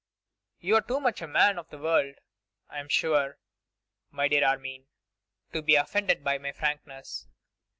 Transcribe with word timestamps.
'You 0.57 0.77
are 0.77 0.81
too 0.81 0.99
much 0.99 1.21
a 1.21 1.27
man 1.27 1.59
of 1.59 1.69
the 1.69 1.77
world, 1.77 2.15
I 2.71 2.79
am 2.79 2.89
sure, 2.89 3.37
my 4.09 4.27
dear 4.27 4.43
Armine, 4.43 4.87
to 5.53 5.61
be 5.61 5.75
offended 5.75 6.23
by 6.23 6.39
my 6.39 6.53
frankness. 6.53 7.27